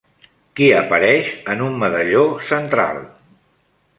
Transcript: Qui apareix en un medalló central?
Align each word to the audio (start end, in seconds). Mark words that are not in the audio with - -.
Qui 0.59 0.69
apareix 0.77 1.29
en 1.55 1.61
un 1.67 1.77
medalló 1.85 2.23
central? 2.49 3.01